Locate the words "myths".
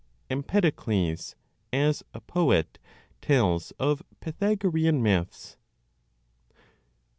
5.03-5.57